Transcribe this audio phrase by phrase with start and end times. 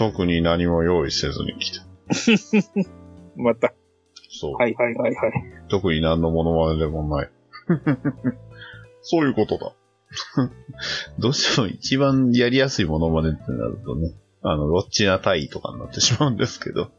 [0.00, 1.80] 特に何も用意せずに来て。
[3.36, 3.74] また。
[4.30, 4.54] そう。
[4.54, 5.32] はいはいはいはい。
[5.68, 7.30] 特に何のモノマネでもない。
[9.02, 9.74] そういうことだ。
[11.20, 16.90] どうしても一番やりやすいモノマネってなるとね、あの、ロッチナタイとかになってしまうんですけど。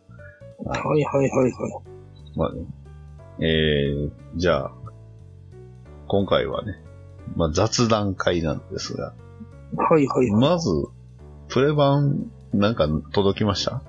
[0.64, 1.52] はいはいはいはい。
[2.36, 2.68] まあね。
[3.40, 4.72] えー、じゃあ、
[6.06, 6.76] 今回はね、
[7.36, 9.16] まあ雑談会なんですが、
[9.76, 10.40] はいはいはい。
[10.40, 10.70] まず、
[11.48, 13.82] プレ版なんか届きました？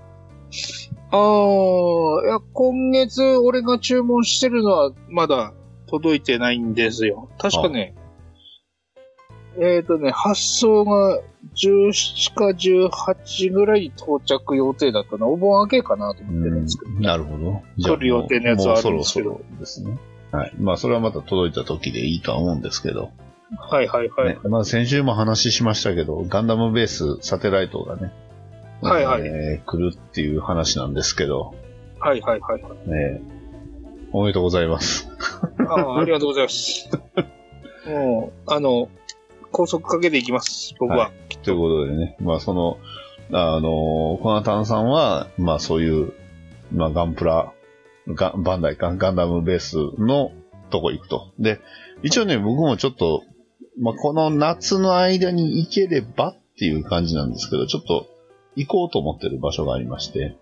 [1.10, 5.52] あー、いや、今月俺が注文してるのはまだ
[5.86, 7.28] 届いてないんですよ。
[7.38, 7.94] 確かね、
[9.58, 11.20] えっ、ー、とね、発送が
[11.54, 15.30] 17か18ぐらいに到着予定だったの。
[15.32, 16.92] お盆明けかなと思ってるんですけど。
[17.00, 17.62] なるほど。
[17.78, 19.98] 来る予定のやつはあるんですけどそろそろですね。
[20.30, 20.52] はい。
[20.58, 23.10] まあ、それはまた届いた時でいいとは思うんですけど。
[23.58, 24.28] はいはいはい。
[24.28, 28.12] ね、まあ、先週も話しましたけど、ガンダムベースサテライトがね、
[28.82, 31.54] はいはいえー来るっていう話なんですけど、
[32.00, 32.90] はいはいはいはい。
[32.90, 33.22] ね、
[34.12, 35.08] おめでとうございます。
[35.58, 36.90] あーありがとうございます。
[37.86, 38.88] もう、あの、
[39.52, 40.96] 高速かけていきます、僕は。
[40.96, 41.10] は
[41.42, 42.78] ということでね、まあその、
[43.32, 46.12] あの、コナタンさんは、まあそういう、
[46.72, 47.52] まあガンプラ、
[48.08, 50.32] ガバンダイか、ガンダムベースの
[50.70, 51.32] とこ行くと。
[51.38, 51.60] で、
[52.02, 53.22] 一応ね、僕もちょっと、
[53.80, 58.08] まあこの夏の間に行ければっていう感じなんですけど、ちょっと
[58.56, 60.36] 行こうと思ってる場所がありまして、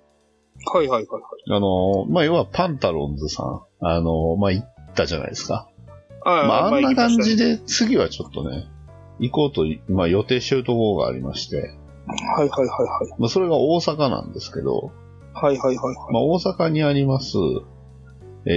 [0.66, 1.56] はいはいはいはい。
[1.56, 5.68] あの、まあ要はパンタロンズさん、あの、まあ行ったじゃないですか。
[6.24, 7.56] あまああんな感じで。
[7.56, 8.68] で、次はちょっとね、
[9.18, 13.20] 行こうと、まあ予定してるところがありまして、はいはいはいはい。
[13.20, 14.92] まあ、それが大阪なんですけど、
[15.32, 15.96] はいはいはいはい。
[16.12, 17.36] まあ、大阪にあります、
[18.46, 18.50] え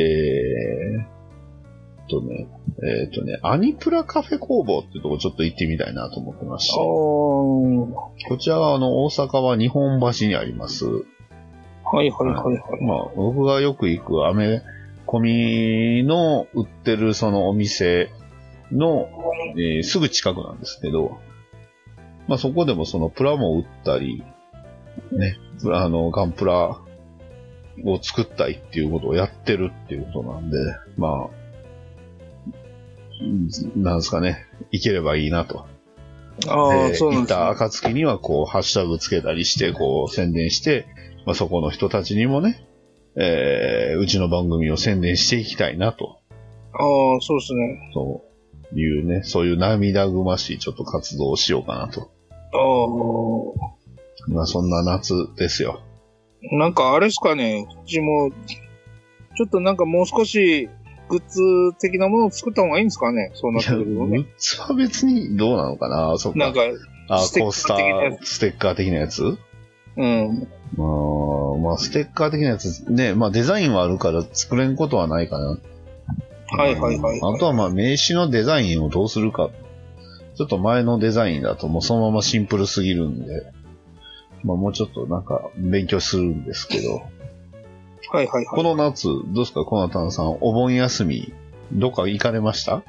[2.08, 2.48] ー、とね、
[2.82, 8.04] えー、とね、アニプラカフェ工房っていうところちょっと行ってみたいなと思ってまして、こ
[8.40, 11.02] ちらはあの、大阪は日本橋にあります、はい
[11.94, 12.84] はいはいはい。
[12.84, 14.64] まあ、僕がよく行くアメ
[15.06, 18.10] コミの売ってるそのお店
[18.72, 19.08] の、
[19.58, 21.20] えーすぐ近くなんですけど、
[22.28, 24.24] まあそこでもそのプラモ売ったり、
[25.12, 25.38] ね、
[25.72, 26.80] あの、ガンプラ
[27.86, 30.58] を作ったりっていうことをやってるっていうことなんで、
[30.98, 31.43] まあ、うん
[33.76, 35.66] なんですかね、行ければいいなと。
[36.48, 37.38] ああ、そうなんです、ね。
[37.38, 40.86] た暁にはこう、ハッシュタグつけたりして、こう、宣伝して、
[41.26, 42.68] まあ、そこの人たちにもね、
[43.16, 46.20] えー、うちの番組を宣伝していきたいなと、
[46.74, 47.92] ああ、そうですね。
[47.94, 48.24] そ
[48.74, 52.10] ういうね、そういう涙ぐましいちょっと活動をしようかなと。
[52.56, 55.82] あまあ、そんな夏ですよ。
[56.52, 58.32] あ、なんかあれですかね、うちも、
[59.38, 60.70] ちょっとなんかもう少し、
[61.14, 63.32] グッズ的なものを作った方がいいんですかね？
[63.36, 64.18] そうなってくるとね。
[64.18, 66.18] グッズは別にどうなのかな？
[66.18, 66.40] そっか。
[66.40, 66.62] なんか、
[67.10, 69.38] あ、コースター、ステッカー的なやつ？
[69.96, 70.48] うん。
[70.76, 75.60] まあ、まあ、ステッカー的なやつ、ね、まあデザインはあるから作れんことはないかな。
[76.58, 77.20] はいはいはい。
[77.20, 79.52] あとはまあ名刺のデザインをどうするか。
[80.36, 83.54] ちょっと前のデザインだともうそのままシンプルすぎるんで、
[84.44, 87.04] まあもうちょっとなんか勉強するんですけど、
[88.12, 88.46] はいはいはい。
[88.46, 89.64] この夏、どうですか？
[89.66, 91.34] コナタンさん、お盆休み、
[91.72, 92.84] どっか行かれました？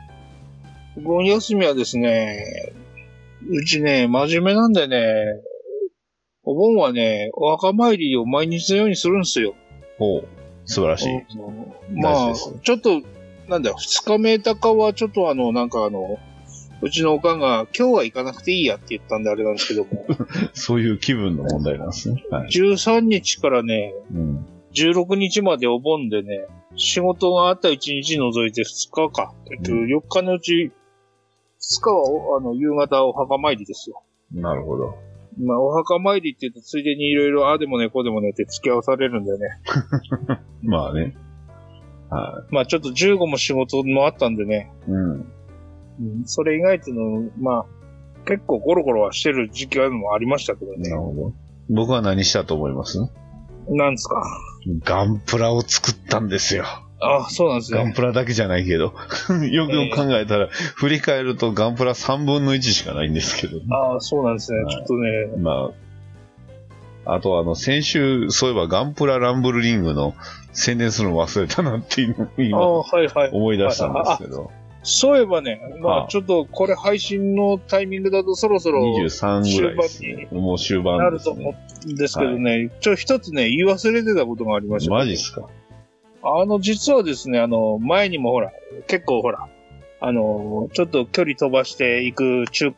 [0.97, 2.73] お盆休みはですね、
[3.49, 5.25] うちね、真面目なんでね、
[6.45, 9.55] お盆はね、お墓参りを毎日のようにするんですよ。
[9.99, 10.29] おう
[10.67, 11.15] 素晴らしい。
[11.15, 13.01] うんまあちょっと、
[13.49, 16.19] なんだよ、二日目高はちょっとあの、なんかあの、
[16.83, 20.05] うちのおかんが、今日は行かなくていいやって言ったんであれなんですけども、
[20.55, 22.23] そういう気分の問題なんですね。
[22.31, 22.49] はい。
[22.51, 24.47] 13日からね、うん。
[24.74, 29.34] 16日までお盆でね、仕事があった1日除いて2日か。
[29.53, 30.72] えっと、うん4日のうち、
[31.60, 34.03] 2日はおあの、夕方お墓参りですよ。
[34.32, 34.94] なるほど。
[35.38, 39.48] まあ、お墓参りって言うと、ついでにいろいろ、ああでもね、こうでもねって付き合わされるんだよね。
[40.62, 41.16] まあね。
[42.10, 44.91] はまあ、ちょっと15も仕事もあったんでね、い。
[44.91, 45.12] うん。
[45.12, 45.24] うん
[46.24, 47.66] それ以外っていうの、まあ、
[48.26, 50.97] 結構ゴロゴロはしてる時期もありましたけどねな。
[50.97, 51.32] るほど。
[51.71, 52.98] 僕は何したと思います
[53.68, 54.22] なんですか。
[54.84, 56.65] ガンプラを作ったんですよ。
[57.01, 57.93] あそうなんですガンね。
[57.95, 58.95] プラだけじゃないけど。
[59.51, 63.59] よくよく考えたら、振り返るとガンプラ3分の1しかないんですけど。
[63.75, 64.63] ああ、そうなんですね。
[64.63, 65.71] はいちょっとね、ま
[67.07, 70.15] あ、あと、あの、先週、そういえばガンプラランブルリングの
[70.53, 73.31] 宣伝するの忘れたなっていうのをあ今あ、はいはい。
[73.33, 74.51] 思い出したんですけど、
[74.84, 80.28] そういえばね、まはああちょっとこれ配信のタイミングだとそろそろ23ぐらいですね。
[80.31, 81.59] もう終な盤ですると思ね。
[81.86, 84.92] うんですけどね、ちょ、一つね、言い忘れてたことがありました。
[84.92, 85.48] マジっすか？
[86.22, 88.53] あの、実はですね、あの、前にもほら、
[88.86, 89.48] 結構ほら、
[90.01, 92.72] あの、ちょっと距離飛ばしていく中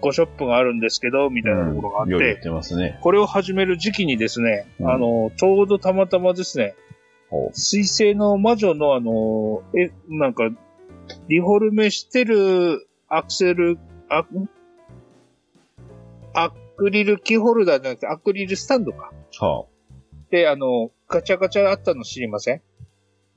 [0.00, 2.98] 古ショップがあるんですけど、みたいなところがあっ、うんよう言っててますね。
[3.00, 6.74] これを始める時期にですね、うんあの、ちょうどたまたまですね、
[7.30, 10.50] ほ水星の魔女のあの、え、なんか、
[11.28, 13.78] リフォルメしてるアクセル、
[14.08, 14.48] あ、ん？
[16.34, 19.12] アクリルキーホルダーじゃなくてアクリルスタンドか。
[19.40, 19.64] うは
[20.30, 22.56] で、あの、ガチャガチャあったの知りません？
[22.56, 22.60] あ、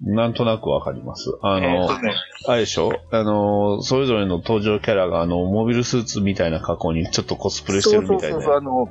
[0.04, 1.38] なんとなくわかります。
[1.42, 2.14] あえの、ーとね、
[2.48, 2.92] あれでしょ？
[3.12, 8.62] あの、それぞれの登場キャラが、あの、モビルスーツみたいな格好にちょっとコスプレしてるみたいそうそうそう、あな。
[8.62, 8.90] の、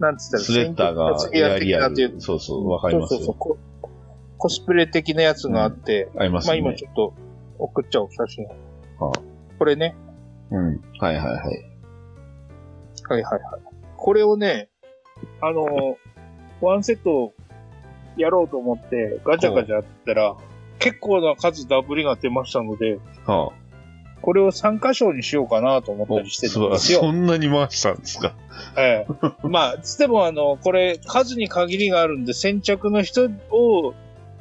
[0.00, 2.20] なんつったら、スレッターがいうル。
[2.20, 3.20] そうそう、わかりますよ。
[3.20, 3.58] そうそうそうコ
[4.38, 6.58] コスプレ的なやつがあって、まあありますね。
[6.58, 7.14] 今ちょっと
[7.64, 8.46] 送っちゃおう、写真。
[8.98, 9.12] は
[9.58, 9.94] これね。
[10.50, 10.80] うん。
[10.98, 11.36] はいはいはい。
[13.08, 13.62] はいはいはい。
[13.96, 14.68] これをね、
[15.40, 15.96] あの、
[16.60, 17.32] ワンセット
[18.16, 20.36] やろうと思ってガチャガチャやったら、
[20.78, 23.62] 結構な数ダブりが出ましたので、はあ。
[24.20, 26.46] これを3箇所にしようかなと思ったおりして。
[26.48, 27.00] るんですよ。
[27.00, 28.34] そんなに回したんですか？
[28.78, 29.48] ええ。
[29.48, 33.94] まあ、つってもあの、これ数に限りがあるんで、先着の人を、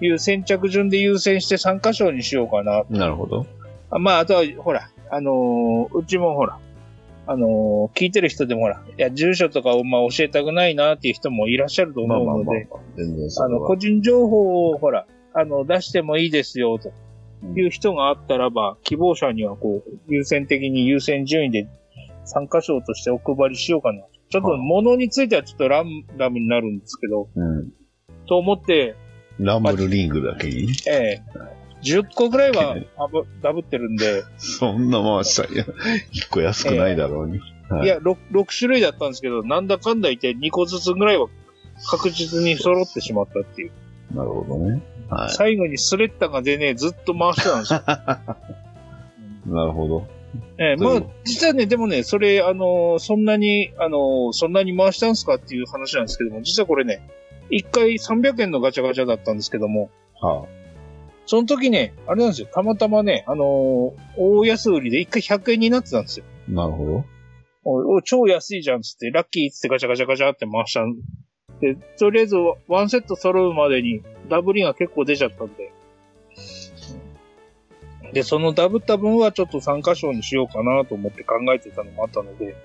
[0.06, 2.84] いう先着順で優先して3箇所にしようかな。
[2.90, 3.46] なるほど。
[3.90, 6.58] あまあ、あとは、ほら、あのーうちもほら、
[7.28, 16.92] あのー聞いてる人でもほら、いや、住所とかをまあ教えたくないなっていう人もいらっしゃるとまあ思うので、まあの、個人情報をほら、あの、出してもいいですよ、と
[17.56, 21.68] いう人があったらば、希望者にはこう、優先的に優先順位で
[22.24, 24.04] 参加賞としてお配りしようかな。
[24.30, 27.70] ちょっと物についてはちょっとランダムになるんですけど、うん。
[28.28, 28.96] と思って、
[29.40, 30.72] ランブルリングだけに？
[30.88, 31.22] ええ
[31.84, 35.66] 10個ぐらいはダブダブってるんで、そんな回したら、いや、
[36.12, 37.40] 一個安くないだろうに。
[37.70, 41.28] はいいや6、6種類だったんですけど、なんだかんだ言って2個ずつぐらいは
[41.90, 43.72] 確実に揃ってしまったっていう。
[44.14, 44.82] なるほどね。
[45.10, 45.34] はい。
[45.34, 47.82] 最後にスレッタが出ね、ずっと回してたんですよ。
[49.48, 50.08] なるほど。
[50.60, 57.02] ええまあ、実はね、でもね、それ、あのーそんなに、あのーそんなに回したんすかっていう話なんですけども、実はこれね、
[57.52, 59.90] 1回300円のガチャガチャだったんですけども、
[60.22, 60.46] は
[61.26, 66.26] その時ね、あれなんですよ、たまたまね、あのー大安売りで1回100円になってたんですよ。
[66.50, 67.06] あ、なるほど。
[67.64, 70.96] おお超安いじゃんっつって、ラッキーっつってガチャガチャガチャって回したん
[71.60, 72.36] で、とりあえず
[72.68, 75.72] ワンセット揃うまでにダブりが結構出ちゃったんで。
[78.14, 82.56] で、そのダブった分はちょっと参加賞にしようかなと思って考えてたのもあったので、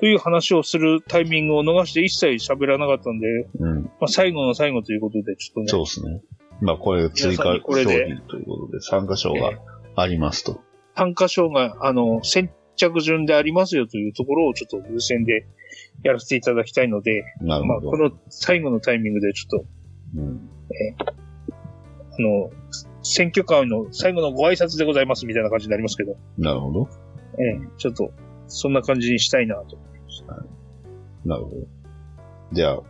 [0.00, 3.26] という話をするタイミングを逃して一切喋らなかったんで、
[3.58, 3.82] うん。
[3.82, 6.22] まあ、最後の最後ということで、ちょっとね、そうですね。
[6.62, 9.52] まあ、これ追加商品ということで、参加賞が
[9.96, 10.60] ありますと。
[10.96, 15.46] 参加賞が、あの、先着順でありますよというところをちょっと優先で
[16.02, 17.90] やらせていただきたいので、まあ、なるほど。
[17.90, 19.66] この最後のタイミングでちょっと
[20.16, 20.50] うん。
[22.12, 22.50] あの、
[23.02, 26.88] 選挙カーの最後のご挨拶でございますみたいな感じになりますけど、なるほど。
[27.38, 28.12] ええ、ちょっと、
[28.46, 29.78] そんな感じにしたいなと。
[31.24, 31.56] なるほど。
[32.52, 32.80] じゃあ、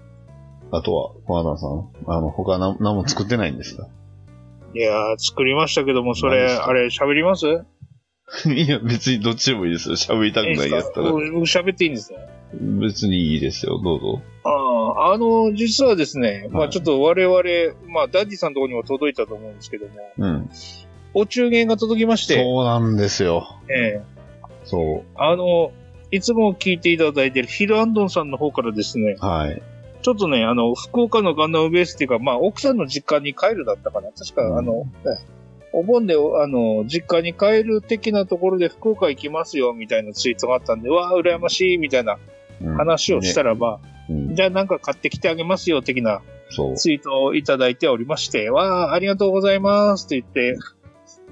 [0.72, 3.88] あとは、小田さん、あの、他何何も作ってないんですか？
[4.74, 7.46] いやー、作りましたけども、それ、あれ、喋ります？
[8.46, 9.96] いや、別にどっちでもいいですよ。
[9.96, 11.10] 喋りたくないやったら。
[11.10, 12.18] 僕喋っていいんですね。
[12.80, 13.80] 別にいいですよ。
[13.82, 14.22] どうぞ。
[14.44, 14.50] あ
[15.08, 17.34] あ、あの、実はですね、まはいあちょっと我々、
[17.92, 20.48] まあダディさんのところにも届いたと思うんですけども、うん。
[21.12, 23.48] お中元が届きまして、そうなんですよ。
[23.68, 24.02] ええ
[24.64, 25.72] そあの、
[26.10, 29.24] いつも聞いていただいているヒルアンドンさんの方からですね、う。
[29.24, 29.62] はい。
[30.02, 34.08] ちょっとね、あの、福岡のガンダムベースっていうか、まあ、奥さんの実家に帰るだったかな。
[34.12, 34.90] 確か、うんあの、ね
[35.72, 42.18] お盆で、あの、実家に帰る的なところで福岡行きますよ、みたいなツイートがあったんで、わあ、羨ましい、みたいな
[42.60, 44.34] うん話をしたらば、うん。
[44.34, 46.22] じゃあなんか買ってきてあげますよ、的な。
[46.76, 50.58] ツイートをいただいておりまして、わあ、ありがとうございます、って言って、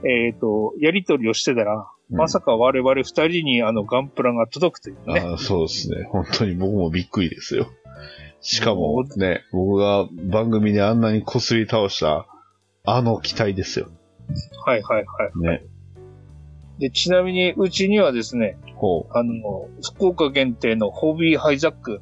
[0.08, 5.20] えっ、と、やりとりをしてたら、まさか我々二人にあのガンプラが届くというね。
[5.20, 6.08] ああそうですね。
[6.10, 7.68] 本当に僕もびっくりですよ。
[8.40, 12.26] しかもね、僕が番組であんなにこすり倒した、
[12.84, 13.88] あの機体ですよ。
[14.64, 15.40] はいはいはい。
[15.40, 15.64] ね。
[16.78, 22.00] で、ちなみに、うちにはですね、ほあの、福岡限定のホビーハイザック、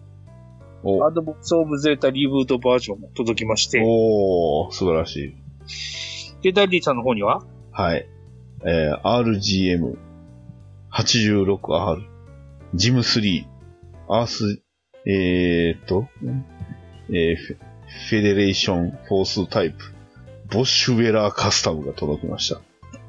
[1.03, 6.43] アドバンスオブゼータリブートバージョンも届きまして、おー、素晴らしい。
[6.43, 7.43] で、ダディさんの方には？
[7.73, 8.07] はい。
[8.65, 9.97] えー、
[10.91, 12.03] RGM86R、
[12.75, 13.45] ジム3、
[14.09, 14.63] アース、
[15.07, 16.09] えーっと、
[17.11, 17.37] えー
[18.11, 19.77] フェデレーションフォースタイプ、
[20.51, 22.57] ボッシュウェラーカスタムが届きました。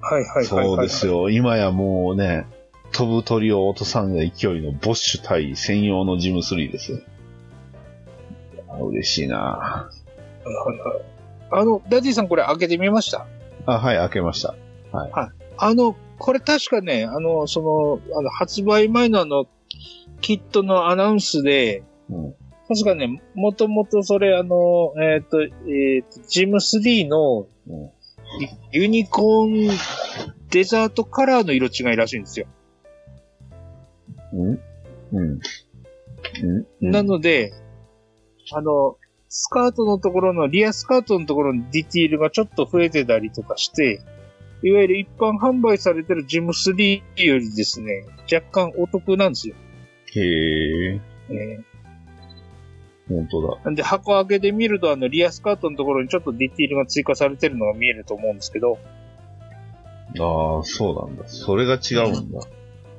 [0.01, 0.46] はいはいはいはい。
[0.46, 1.30] そうですよ。
[1.32, 2.46] 今やもうね、
[2.92, 7.04] 飛ぶ鳥を落とさんが勢いのボッシュ対専用のジム3です
[8.80, 9.89] 嬉しいなは
[10.46, 11.01] いはいはい
[11.50, 13.25] あの、ダディさんこれ開けてみました？
[13.66, 14.54] あ、はい、開けました。
[15.58, 19.46] あの、これ確かね、あの、その、あの、発売前のあの、
[20.22, 22.36] キットのアナウンスで、うん。
[22.68, 27.92] 確かね、もともとそれあの、えっ、と、えっ、と、ジム3のうん
[28.74, 29.77] ユユニコーン
[30.50, 32.48] デザートカラーの色違いらしいんですよ。
[34.34, 34.60] うん
[35.13, 35.39] うん。
[36.82, 37.54] うんなので、
[38.54, 38.98] あの、
[39.30, 44.01] スカートのところの、リアスカートのところのディティールがちょっと増えてたりとかして、
[44.64, 49.56] いわゆる一般販売されてるジム3よりですね、若干お得なんですよ。
[50.16, 51.60] へえ、え
[53.10, 53.62] 本当だ。
[53.62, 58.80] ーなんで箱開けてみると、あの、リアスカートのところにちょっとディティールが追加されてるのが見えると思うんですけど、
[60.20, 61.28] ああ、そうなんだ。
[61.28, 62.42] それが違うんだ。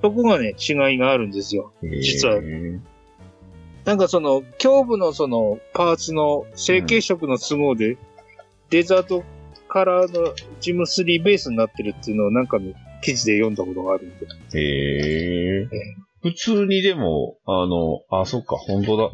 [0.03, 1.73] そこがね、違いがあるんですよ。
[1.83, 2.41] 実は
[3.85, 7.97] なんかその、胸部のその、パーツの成型色の都合で、
[8.71, 9.25] デザート
[9.69, 12.73] カラーのジム3ベースになってるっていうのをなんかの
[13.03, 14.27] 記事で読んだことがあるんで。
[14.59, 15.69] へええ。
[16.23, 19.11] 普通にでも、あの、あ、そっか、本当だ。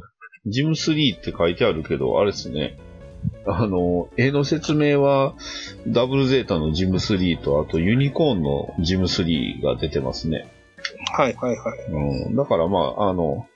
[0.46, 2.78] ジム3って書いてあるけど、あれですね。
[3.46, 5.34] あの、絵の説明は、
[5.86, 10.46] ダブルゼータのジム3と、あとユニコーンのジム3が出てますね。
[11.16, 11.78] はいはいはい。
[11.90, 12.36] うん。
[12.36, 13.46] だからまあ、あの、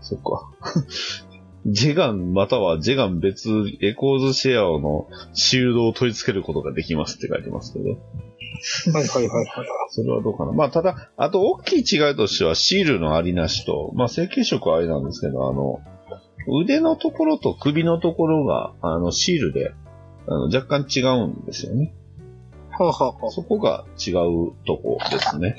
[0.00, 0.50] そっか。
[1.70, 3.50] ジェガンまたはジェガン別
[3.82, 7.90] エコーズシェアのシールドを取り付けることができますって書いてますけど。
[7.90, 9.66] はいはいはいはい。
[9.90, 10.52] それはどうかな。
[10.52, 15.80] まあ、ただ、あと大きい違いとしては、シールのありなしと、まあ、成型色はあれなんですけど、あの、
[16.60, 19.74] 腕のところと首のところが、あの、シールで、
[20.26, 21.94] あの、若干違うんですよね。
[22.70, 24.14] はあ、はあはそこが違う
[24.66, 25.56] とこですね。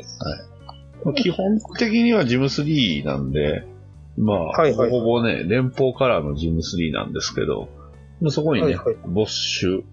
[1.03, 1.15] はい。
[1.15, 3.65] 基本的にはジム3なんで、
[4.19, 7.69] まあ、はいはいほぼほぼね、連邦カラーのジム3なんですけど、
[8.21, 9.83] まあそこにね、はいはいボッシュ、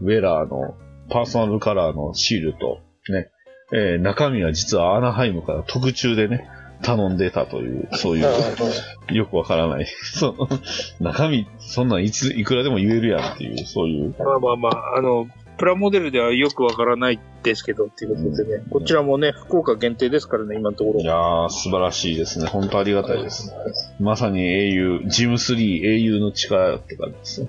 [0.00, 0.76] ウェラーの
[1.08, 3.30] パーソナルカラーのシールと、ね、
[3.72, 6.48] えー中身は実はアナハイムから特注でね、
[6.82, 9.86] 頼んでたという、そういう、よくわからない。
[10.02, 14.14] そう、中身、そんなんいつ、いくらでも言えるやんっていう、そういう。
[14.18, 21.04] まあまあまあ、あの、プラモデルではよくわからないですけど、っていうことでね、こちらもね、福岡限定ですからね、今のところい。
[21.04, 22.46] やー、素晴らしいですね。
[22.46, 23.54] 本当ありがたいです。
[24.00, 27.48] まさに英雄、ジム3英雄の力って感じですね。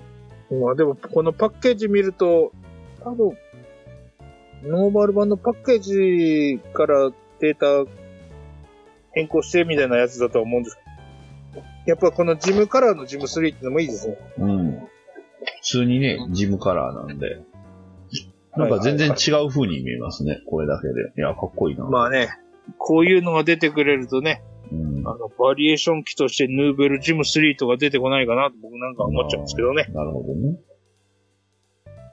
[0.52, 2.52] まあでも、このパッケージ見ると、
[3.04, 3.38] 多分、
[4.64, 7.90] ノーマル版のパッケージからデータ
[9.12, 10.78] 変更してみたいなやつだとは思うんです
[11.54, 14.18] けど、やっぱこのジムカラーのジム3ってのもいいですね。
[14.38, 14.72] うん。
[14.72, 14.88] 普
[15.62, 17.42] 通にね、ジムカラーなんで。
[18.58, 20.94] なんか全然違う風に見えますね、これだけで。
[21.18, 21.86] いや、かっこいいな。
[21.86, 22.30] まあね、
[22.78, 25.08] こういうのが出てくれるとね、うん。
[25.08, 29.88] あの、バリエーション機としてヌーベルジム3とか出てこないかなと僕なんか思っちゃうんですけどね。
[29.94, 30.58] なるほどね。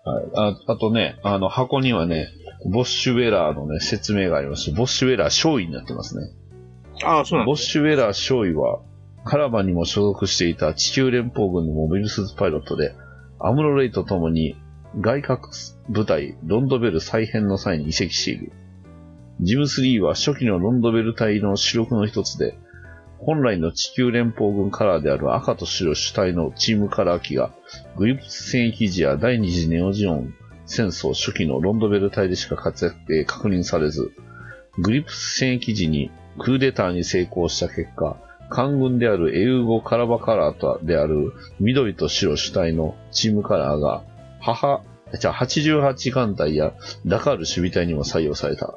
[0.04, 0.24] はい。
[0.34, 2.28] ああとね、あの、箱にはね、
[2.66, 6.24] ボッシュウェラーのね、説明がありまして、ボッシュウェラー少尉になってますね。
[7.04, 7.58] ああ、そうなんボだ。
[7.58, 8.80] ッシュウェラー少尉は、
[9.24, 12.94] カラバンにも所属していた地球連邦軍のモビルスーツパイロットで、
[13.38, 14.56] アムロレイと共に
[14.98, 15.50] 外角
[15.88, 18.52] 部隊ロンドベル再編の際に移籍している。
[19.40, 22.58] ジム3は初期のロンドベル隊の主力の一つで、
[23.18, 27.52] 本来の地球連邦軍カラーである赤と白主体のチームカラー機が、
[27.96, 30.34] グリプス戦役時や第二次ネオジオン
[30.66, 34.12] 戦争初期のロンドベル隊でしか活躍、えー確認されず、
[34.78, 38.16] グリプス戦役時にクーデターに成功した結果、
[38.48, 44.02] 官軍であるエウゴ・カラバカラーとである緑と白主体のチームカラーが、
[44.40, 44.82] 母、
[45.18, 46.72] じゃあ88艦隊や
[47.06, 48.74] ダカール守備隊にも採用された。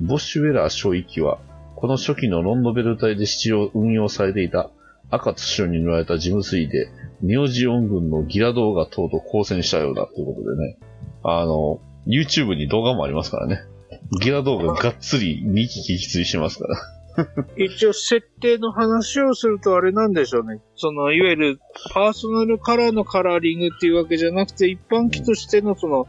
[0.00, 1.38] ボッシュウェラー小域は、
[1.76, 4.70] この初期のロンドベル隊で使用、運用されていた
[5.10, 6.88] 赤と白に塗られたジム3で、
[7.22, 10.78] ネオジオン軍のギラ動画等と交戦したようだということでね。
[11.22, 13.62] あの、YouTube に動画もありますからね。
[14.20, 16.76] ギラ動画がっつり2機撃墜してますから。
[17.56, 20.60] 一応設定の話をするとあれなんでしょうね。
[20.74, 21.60] その、いわゆる
[21.92, 26.06] パーソナルカラーのカラーリングっていうわけじゃなくて、一般機としてのその、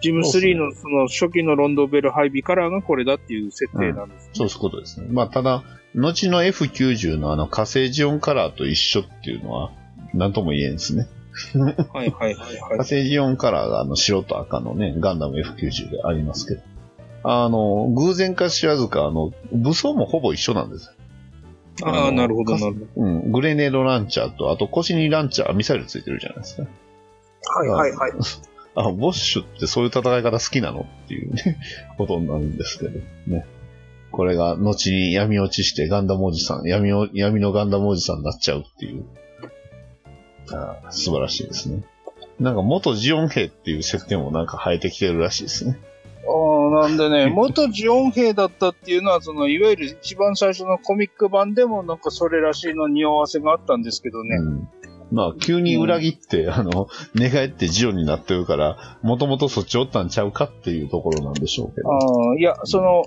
[0.00, 4.30] ジム3のその初期のロンドベル配備カラーがこれだっていう設定なんです。
[4.34, 5.06] そういうことですね。
[5.10, 5.62] まあ、ただ、
[5.94, 9.70] 後の F90 のあの火星ジオンカラーと一緒っていうのは、
[10.12, 11.06] なんとも言えんですね。
[11.54, 12.56] はいはいはいはい。
[12.56, 16.71] 火星ジオンカラーがあの白と赤のね、ガンダム F90 でありますけど。
[17.24, 20.92] あの、偶然か知らずか、あの、武装もほぼ一緒なんですよ。
[21.84, 26.64] ああ、のなるほど、なるほうん、グレネードランチャーと、あと腰にランチャー、ミサイルついてるじゃないですか。
[26.64, 26.68] ど。
[27.50, 28.12] はいはいはい。
[28.74, 31.58] あ、 ボッシュってそういう戦い方好きなのっていうね、
[31.96, 33.46] ことになるんですけど、ね。
[34.10, 39.04] これが後に闇落ちしてガンダムおじさん、闇を闇のガンダムおじさんになっちゃうっていう。
[40.52, 41.82] あー素晴らしいですね。
[42.38, 45.78] なんか元ジオン兵っていう設定もなんか生えてきてるらしいですね。
[46.26, 54.36] ああ、なんでね、元ジオン兵だったっていうのは、その、いわゆる一番最初のコミック版でもなんかそれらしいの匂わせがあったんですけどね。
[54.36, 54.68] うん。
[55.12, 61.92] まあ、急に裏切って、あの、寝返ってジオンになってるから、もともとそっちおったんちゃうかっていうところなんでしょうけど。
[61.92, 63.04] ああ、いや、その、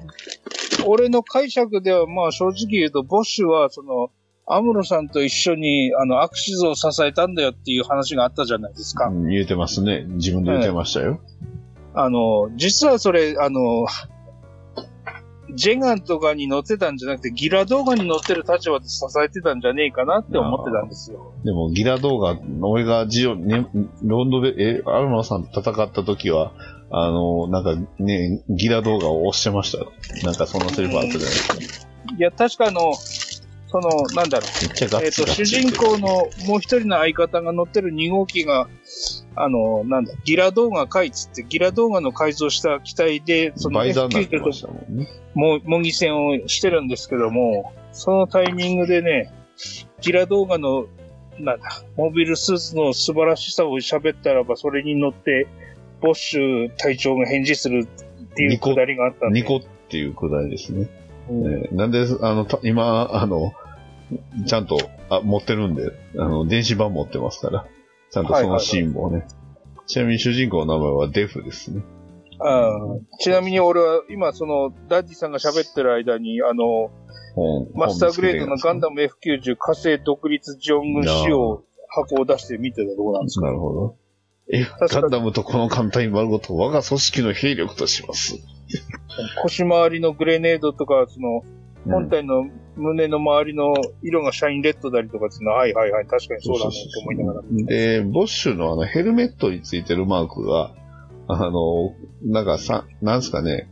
[0.85, 4.11] 俺の解釈では、まあ正直言うと、ボッシュは、その、
[4.47, 9.07] アムロさんと一緒に、あの、アクシズを支えたんだよっていう話があったじゃないですか。
[9.07, 10.05] うん言えてますね。
[10.07, 11.19] 自分で言ってましたよ。
[11.95, 13.87] あの、実はそれ、あの、
[15.53, 21.33] ジェガンとかに乗ってたんじゃなくて、ギラ動画に乗ってる立場で支えてたんじゃねえかなって思ってたんですよ。
[21.43, 23.67] でも、ギラ動画、俺がジオン、ね、
[24.03, 26.51] ロンドベ、え、アルマさんと戦った時は、
[26.91, 29.93] あの、なんかね、ギラ動画を押してましたよ。
[30.23, 31.57] なんかそんなセリフあったじゃないですか。
[32.17, 34.67] いや、確かあの、その、なんだろう。
[34.67, 36.07] めっちゃガえっ、と、ッツガツ主人公の
[36.47, 38.67] もう一人の相方が乗ってる2号機が、
[39.35, 45.07] あの、なんだ、ギラ動画回っつって、ギラ動画の改造した機体で、その倍弾になって F90 ましたもんね。
[45.33, 49.33] も模擬戦をしてるんですけども、そのタイミングでね、
[50.01, 50.87] ギラ動画の、
[51.39, 55.47] なんだ、モビルスーツの素晴らしさを喋ったらば、それに乗って、
[56.01, 59.41] ボッシュ隊長が返事するっていうくだりがあったんで。
[59.41, 60.89] ニコっていうくだりですね。
[61.29, 63.53] うんえーなんで、あの、た今、あの、
[64.45, 64.77] ちゃんと、
[65.09, 67.65] あ、持ってるんで、あの、電子版持ってますから、
[68.15, 69.25] ちゃんとそのシーンもね。
[69.87, 71.83] ちなみに主人公の名前はデフですね。
[72.39, 76.91] あーちなみに俺は今そのダッディさんが喋ってる間にあの
[77.35, 83.97] 本マスターグレードのガンダダム F90 火星独立ジオン軍仕様箱を出して見てたところなんですなるほど。
[84.87, 88.37] ガンダムとこの艦隊丸ごと我が組織の兵力とします。
[89.41, 91.41] 腰回りのグレネードとかその
[91.85, 100.73] 本体の胸の周りの色がシャインレッドだりとかっていうのははいはいはい確かにそうだねと思いながらで、ボッシュのあのヘルメットについてるマークが、
[101.27, 103.69] あの、なんかさ、なんすかね、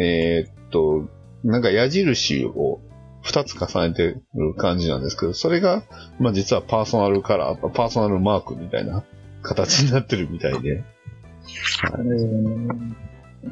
[0.00, 1.08] えーっと、
[1.44, 2.80] なんか矢印を
[3.22, 5.84] 二つ重ねてる感じなんですけど、それが、
[6.18, 9.04] まあ実はパーソナルカラー、パーソナルマークみたいな
[9.42, 10.82] 形になってるみたいで。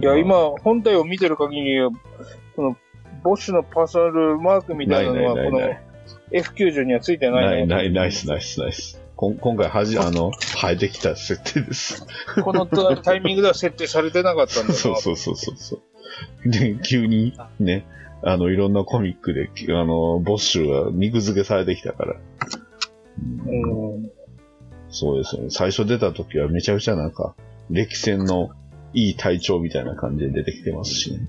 [0.00, 1.78] いや今本体を見てる限り
[2.56, 2.76] その
[3.24, 5.82] ボッシュのパーソナルマークみたいなのはこのないないない
[6.30, 9.00] F90 にはついてないない、のない、ナイス、ナイス、ナイス。
[9.16, 12.06] こん今回はじ、あの、生えてきた設定です。
[12.42, 15.80] このタイミングでは設定されてなかったんだそう そうそうそうそ
[16.44, 16.50] う。
[16.50, 17.86] で、急にね、
[18.22, 22.16] あの、いろんなコミックで、あの、ボッシュが肉付けされてきたから。
[23.46, 24.10] うん
[24.90, 25.50] そうですよね。
[25.50, 27.34] 最初出た時はめちゃくちゃなんか、
[27.70, 28.50] 歴戦の
[28.92, 31.28] いい隊長みたいな感じで出てきてますしね。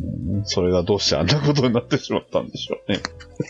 [0.00, 3.00] うん、それがどうしてあんなことになってしまったんでしょうね。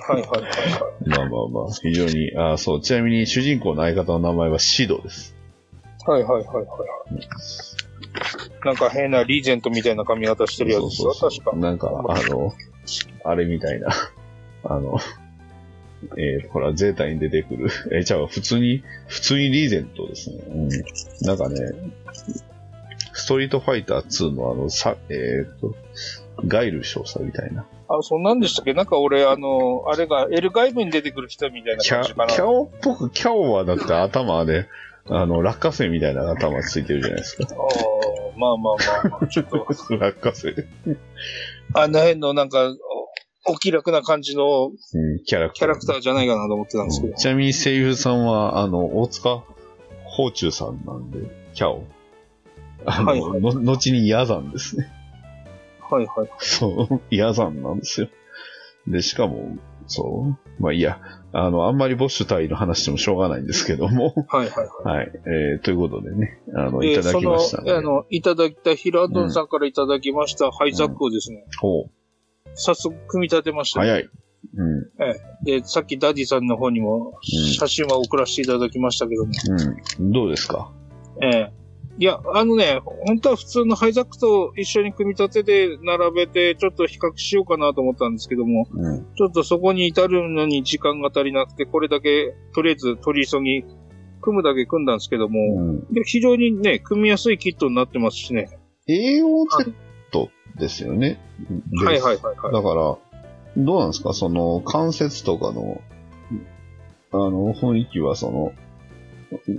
[0.08, 1.08] はいはいはいはい。
[1.08, 5.34] まあまあまあ、非常に、あそう、ちなみに主人公の相方の名前はシドです。
[6.06, 6.66] はいはいはいはい。
[8.64, 11.56] なんか変なリーゼントみたいな髪型してるやつですよ、確か。
[11.56, 12.52] なんか、あの、
[13.24, 13.88] あれみたいな、
[14.64, 14.98] あの、
[16.16, 17.68] えー、ほら、ゼータに出てくる。
[17.92, 20.38] えー、じゃあ、普通に、普通にリーゼントですね。
[20.48, 20.68] うん。
[21.22, 21.56] なんかね、
[23.12, 25.74] ストリートファイター2のあの、さ、えー、と、
[26.44, 27.66] ガイル少佐みたいな。
[27.88, 28.74] あ、そんなんでしたっけ？
[28.74, 32.32] なんか俺、あの、あれがエルガイブに出てくる人みたいなキャ、感じかな。
[32.32, 34.66] キャオっぽく、キャオはだって頭で、
[35.08, 37.44] あの、落花生みたいな頭ついてるじゃないですか。
[37.48, 40.66] ああまあまあまあ、ちょっと、 落花生。
[41.74, 42.74] あの辺のなんか、
[43.48, 45.58] おお気楽な感じのうん、キャラクター。
[45.60, 47.14] キャラクターじゃないかなと思ってたんですけど。
[47.14, 49.44] ちなみに声優さんは、あの、大塚
[50.10, 51.18] 宝中さんなんで、
[51.54, 51.84] キャオ。
[52.84, 54.90] あの、はいはいの後にヤザンですね。
[55.90, 56.30] はいはい。
[56.38, 58.08] そう、ヤザンなんですよ。
[58.86, 59.56] で、しかも、
[59.88, 61.00] そう、まあいいや、
[61.32, 64.96] あの、あんまりボッシュ隊の話してもしょうがないんですけども、はいはいはい。
[64.98, 67.86] はい、えー、ということでね、あの、えーいただきましたその、あね。
[67.86, 71.90] の、いただいた平戸さんからいただきましたハイザックをですね、ほう、
[72.54, 73.80] 早速組み立てました。
[73.80, 74.08] 早い。
[74.56, 74.84] うん、
[75.44, 79.32] で、さっきダディさんの方にもうん写真は送らせていただきましたけども、
[79.98, 80.12] うん。
[80.12, 80.72] どうですか？
[81.22, 81.52] ええ
[81.98, 89.06] いや、あのね、本当は普通のハイザックと一緒に組み立てで並べて、ちょっと比較しようかなと思ったんですけども、うん。
[89.16, 93.64] ちょっとそこに至るのに時間が足りなくて、これだけ、とりあえず取り急ぎ、
[94.20, 98.48] 組むだけ組んだんですけども、うん、で非常にね、組みやすいキットになってますしね。
[98.88, 99.72] AOZ
[100.58, 101.20] ですよね。
[101.84, 102.52] はいはいはいはい。
[102.52, 102.96] だから、
[103.58, 104.14] どうなんですか？
[104.14, 105.80] その、関節とかの、
[107.12, 108.52] あの、雰囲気はその、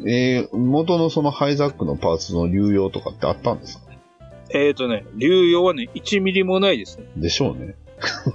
[0.07, 3.87] えー元のそのハイザックのパーツの流用とかってあったんですか？
[4.53, 7.05] えっ、とね、流用はね、1ミリもないですね。
[7.17, 7.75] でしょうね。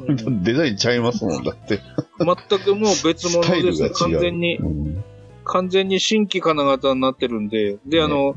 [0.08, 1.78] うん デザインちゃいますもん、だって。
[2.18, 3.90] 全くもう別物ですね。
[3.90, 5.04] 完全に、うん
[5.44, 8.36] 完全に新規金型になってるんで、で、あの、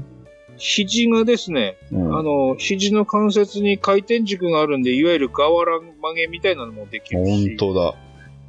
[0.58, 7.58] 肘がですね、うんあの、肘の関節に回転軸があるんで、いわゆる瓦曲げみたいなのもできるし。
[7.58, 7.93] 本当だ。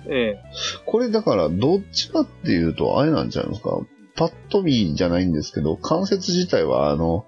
[0.08, 0.42] ええ。
[0.86, 3.78] これだから、どっちかっていうと、あれなんじゃないですか？
[4.16, 7.26] パッと見じゃないんですけど、関節自体は、あの、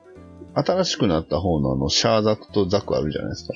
[0.54, 3.54] 新しくなった方のあの、シャーザクとザクあるじゃないですか。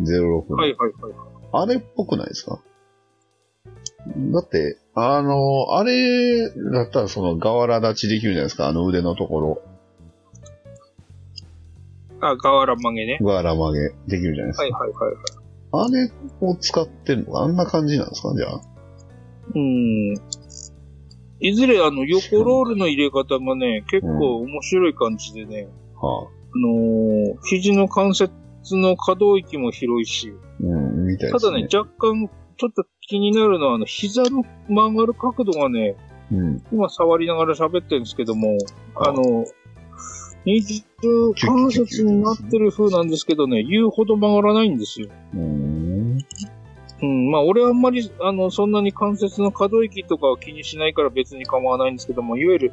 [0.00, 0.56] 06の。
[0.56, 1.12] はいはいはい。
[1.52, 2.60] あれっぽくないですか？
[4.32, 9.62] だって、あの、あれだったらその瓦立ちできるじゃないですか、あの腕のところ。
[12.20, 13.18] あ、瓦曲げね。
[13.20, 14.62] 瓦曲げできるじゃないですか。
[14.62, 15.14] はいはいはい。
[15.74, 16.12] あれ
[16.46, 17.40] を使ってるのか？
[17.40, 18.34] あんな感じなんですか？
[18.36, 18.60] じゃあ。
[19.54, 20.14] うん。
[21.42, 25.68] いずれあの、横ロールの入れ方がね、結構面白い感じでね、
[26.00, 26.26] はあ。
[26.26, 28.32] あのー肘の関節
[28.76, 31.50] の可動域も広いし、うん、みたいですね。
[31.50, 35.96] ただね、若干、ちょっと気になるのは、あの、膝の曲がる角度がね、
[36.30, 36.62] うん。
[36.72, 38.56] 今触りながら喋ってるんですけども、
[38.94, 39.44] あの、
[40.44, 40.82] 二重
[41.34, 45.08] 関節になってる風なんですけどね、言うほど曲がらないんですよ。
[45.34, 45.61] うーん。
[47.02, 52.72] うん、まあ俺はあんまり、あの、そんなに関節の可動域とかは気にしないから別に構わないんですけども、いわゆる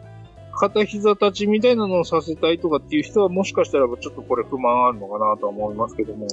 [0.54, 6.28] 片膝立ちみたいなのをさせたいとかっていう人はもしかしたらちょっとこれ不満あるのかなとは思いますけども。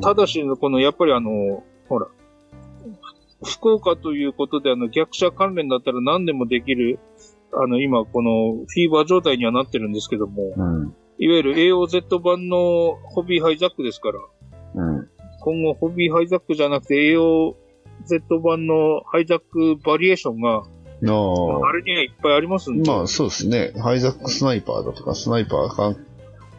[0.00, 2.06] ただし、この、やっぱりあの、ほら、
[3.44, 6.98] 福岡ということで、あの、逆者関連だったら何でもできる、
[7.52, 10.94] あの、今、この、フィーバー状態にはなってるんですけども、うん。
[11.18, 14.18] いわゆる AOZ 版のホビーハイザックですから、
[14.74, 15.08] うん。
[15.40, 17.54] 今後ホビーハイザックじゃなくて AOZ
[18.42, 20.62] 版のハイザックバリエーションが、
[21.00, 21.68] なあ。
[21.68, 23.72] あれにはいっぱいありますんで、まあそうですね。
[23.80, 25.96] ハイザックスナイパーだとか、スナイパーかっ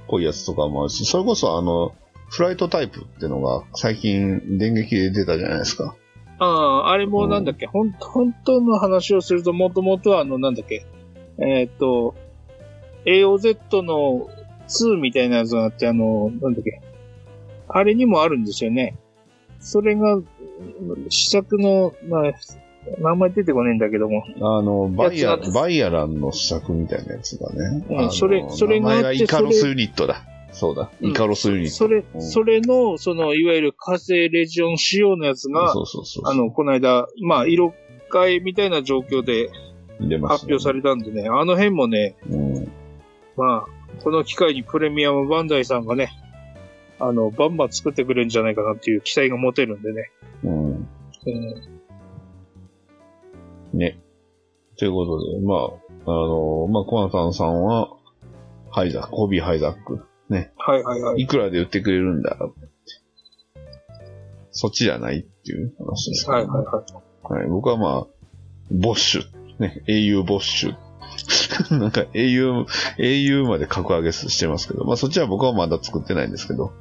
[0.07, 1.93] こいいやつとかもあるし、それこそあの、
[2.29, 5.95] フライトタイプってのが最近電撃で出たじゃないですか。
[6.39, 10.85] ああ、あれもなんだっけ、ほん、本当の話をすると、もともとはあの、なんだっけ、
[11.37, 12.15] えーっと、
[13.05, 14.29] AOZ の
[14.67, 16.81] 2みたいなやつがあって、あの、なんだっけ、
[17.69, 18.97] あれにもあるんですよね。
[19.59, 20.19] それが、
[21.09, 22.33] 試作の、まあ、
[22.99, 24.23] 名前出てこねえんだけども。
[24.37, 27.85] あの、バイアバイアランの試作みたいなやつがね。
[27.89, 30.23] うんそれそれがあってがイカロスユニットだ。
[30.51, 30.89] そうだ。
[31.01, 31.75] うんイカロスユニット。
[31.75, 36.23] それ、うんそれの、その、いわゆる火星レジオン仕様のやつが、そうそうそう。
[36.27, 37.73] あの、この間、まあ、色
[38.11, 39.49] 替えみたいな状況で
[40.27, 42.71] 発表されたんでね、あの辺もね、うん。
[43.35, 46.11] まあ、この機会にプレミアムバンダイさんがね、
[46.99, 50.11] あの、バンバン作ってくれるんじゃないかなっていう期待が持てるんでね。
[50.43, 50.71] うん。
[50.71, 50.87] うん
[53.73, 53.99] ね。
[54.77, 57.89] ということで、まあ、あの、まあ、コナタンさんは、
[58.71, 60.01] ハイザック、ホビーハイザック。
[60.29, 61.21] はいはいはい。
[61.21, 62.37] いくらで売ってくれるんだ？
[64.51, 66.83] そっちじゃないっていう話ですからはいはいは
[67.37, 67.41] い。
[67.41, 68.07] はい、僕はまあ、
[68.71, 69.23] ボッシュ、
[69.59, 70.75] ね、英雄ボッシュ。
[71.79, 72.65] なんか英雄、
[72.97, 76.71] 英雄まで格上げしてますけど、まあそっちは僕はまだ作ってないんですけど、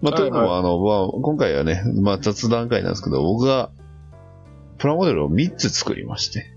[0.00, 3.70] まあというのも、はいあの、まあ今回はね、まあ雑談会なんですけど、僕が
[4.78, 6.54] プラモデルを3つ作りまして、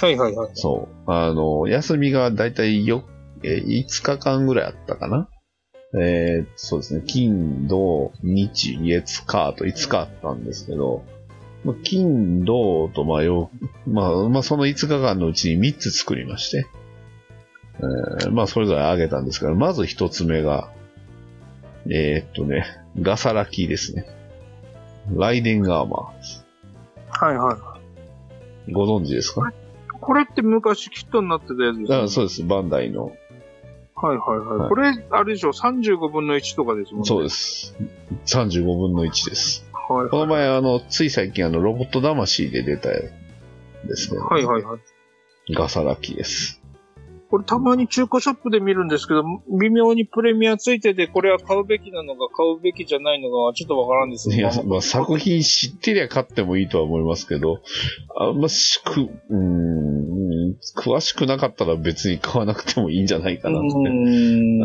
[0.00, 0.50] はいはいはい。
[0.54, 3.04] そう、あの、休みがだいたいよ、
[3.42, 5.28] えー5日間ぐらいあったかな。
[5.98, 11.04] えーそうですね、金、土、日、月、火と5日あったんですけど、
[11.64, 13.50] まあ金、土と、まあ、よ、
[13.86, 16.66] まあ、まあ、その5日間のうちに3つ作りまして、
[17.78, 20.70] えーまあ、それぞれあげたんですけど、まず1つ目が、
[21.88, 22.66] えーっとね、
[23.00, 24.06] ガサラキーですね。
[25.14, 26.12] ライデンガーマ
[27.10, 27.78] はいは
[28.66, 28.70] い。
[28.70, 28.72] ー。
[28.74, 29.52] ご存知ですか？
[30.00, 33.12] これって昔キットになってたやつですよねあそうです、バンダイの。
[33.96, 34.58] はいはいはい。
[34.58, 37.06] はいこれ、あれでしょ、35分の1とかですもんね。。
[37.06, 37.74] そうです
[38.26, 38.36] す。
[38.38, 39.66] 35分の1です。
[39.88, 43.10] はいこの前、あの、つい最近、あの、ロボット魂で出たで
[43.96, 44.20] すね。
[44.20, 45.54] はいはいはい。
[45.54, 46.59] ガサラキです。
[47.30, 49.22] これたまに中古ショップで見るんですけど、
[49.56, 57.60] 微妙にプレミアついてて、これは買うべきなのか買うべきじゃないのかはちょっとわからんですいやよ、まあ、作品知ってりゃ買ってもいいとは思いますけど、
[58.18, 63.68] あんましく、うーん、詳しくなかったら別に買わなくてもいいんじゃないかなって。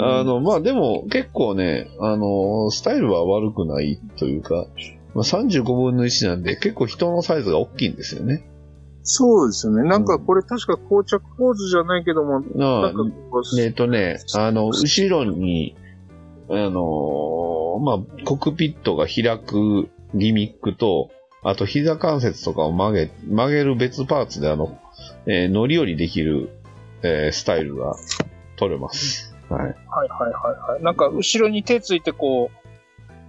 [0.02, 4.66] あの、まあでも結構ね、あの、スタイルは悪くないというか、
[5.14, 8.44] まあ、35分の1なんで結構人のサイズが大きいんですよね。
[9.08, 9.88] そうですよね。
[9.88, 15.76] なんかこれ確か膠着ポーズじゃないけども、あなんかこう、えっとね、あの、後ろに、
[16.50, 21.12] あのーまあ、コックピットが開くギミックと、
[21.44, 24.80] あと膝関節とかを曲げ、曲げる別パーツであの、
[25.28, 26.50] えー乗り降りできる、
[27.04, 27.96] えースタイルが
[28.56, 29.36] 取れます。
[29.50, 29.62] はい。
[29.62, 30.08] はいはいは
[30.70, 30.84] いはい。
[30.84, 32.65] なんか、後ろに手ついてこう、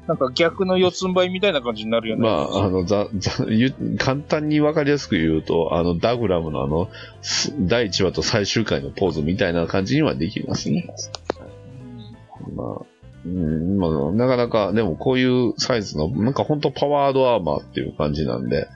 [0.07, 2.23] なんか逆の四つん這いみたいな感じになるよね。
[2.23, 6.88] まあ、あの、ざ、ざ、ゆ簡単にわかりやすく言うと、あの、ダグラムのあの、
[7.23, 10.88] す第1話と最終回のポーズみたいな感じにはできますね。
[12.55, 12.87] まあ、
[13.25, 18.69] うん、まあ、なかなか、でもこういうサイズの、なんか本当パワードアーマーっていう感じなんで、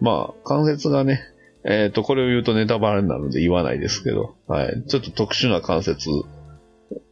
[0.00, 1.20] まあ、関節がね、
[1.64, 4.82] えっ、と、これを言うとネタバレになるので言わないですけど、はい。
[4.88, 6.10] ちょっと特殊な関節、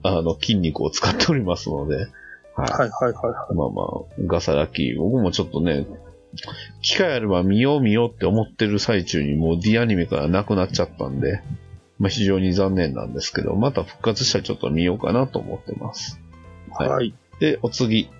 [0.02, 2.08] あの、筋肉を使っておりますので、
[2.60, 2.70] はい。
[2.70, 3.86] はいはいはいはまあまあ、
[4.26, 5.86] ガサラキ、僕もちょっとね、
[6.82, 11.42] 機会あれば見よう見ようって思ってる最中にもう D アニメからなくなっちゃったんで、
[11.98, 16.20] まあ非常に残念なんですけど、また復活したらちょっと見ようかなと思ってます。
[16.80, 16.88] い。
[16.88, 17.14] はい。
[17.40, 18.10] で、お次。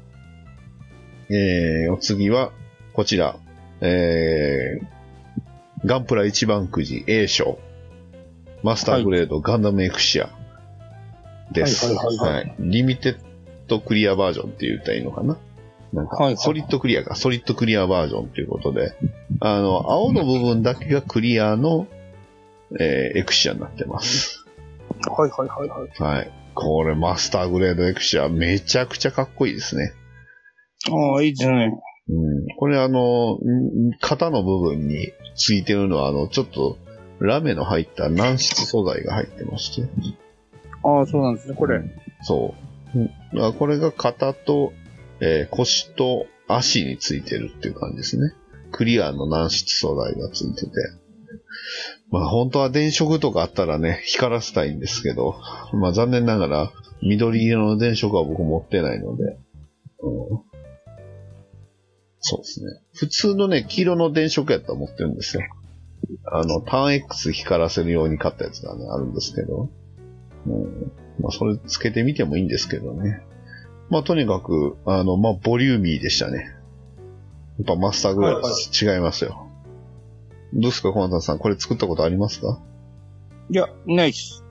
[1.30, 2.52] えー、お次は、
[2.92, 3.36] こちら。
[3.80, 7.58] えー、ガンプラ一番くじ A 賞。
[8.62, 10.28] マスターグレード、ガンダムエクシア
[11.52, 11.86] です。
[11.86, 13.29] はいはいはいはいリミテッ
[13.70, 15.38] ドクリアバージョンって言ったらいいのかな？
[15.92, 18.92] なんか、ソリッドクリアか、ソリッドクリアバージョンということで、
[19.40, 21.86] あの、青の部分だけがクリアの、
[22.78, 24.44] えーエクシアになってます。
[25.08, 26.16] はいはいはいはい。
[26.16, 26.30] はい。
[26.54, 29.92] これ、マスターグレードエクシア、めちゃくちゃかっこいいですね。
[30.88, 31.72] ああ、いいですね。
[32.08, 32.46] うん。
[32.56, 33.38] これあの、ん
[34.00, 36.78] 肩の部分についてるのは、あの、ちょっと、
[37.18, 39.88] ラメの入った軟質素材が入ってまして。
[40.84, 41.80] ああ、そうなんですね、これ。
[42.22, 42.69] そう。
[42.94, 42.98] う
[43.38, 44.72] んあこれが肩と、
[45.20, 48.32] えー腰と足についてるっていう感じですね。
[48.72, 50.70] クリアの軟質素材がついてて。
[52.10, 55.36] まあ本当は電飾とかあったらね、光らせたいんですけど、
[55.72, 56.72] まあ残念ながら
[57.02, 59.24] 緑色の電飾は僕持ってないので、
[60.02, 60.50] うん
[62.20, 62.70] そうですね。
[62.94, 65.42] 普通のね、黄色の電飾やったら持ってるんですよ。
[66.26, 69.70] あの、ターン X 光らせるように買ったやつがね、あるんですけど、
[70.46, 73.20] うんまあそれつけてみてもいいんですけどね。
[73.88, 76.54] まあとにかく、あの、まあボリューミーでしたね。
[77.58, 79.48] やっぱマスターグレードはい違いますよ。
[80.52, 81.38] どうですか、小田さん。
[81.38, 82.60] これ作ったことありますか？
[83.50, 84.44] いや、ないっす。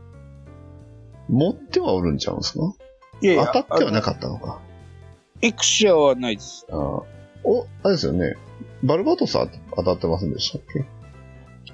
[1.27, 2.73] 持ってはおるんちゃうんですか？
[3.21, 4.61] いやいや、当たってはなかかったのか。
[5.41, 6.65] エクシアはないです。
[6.69, 7.03] あー
[7.43, 8.35] お、あれですよね。
[8.83, 10.85] バルバトスは当たってませんでしたっけ？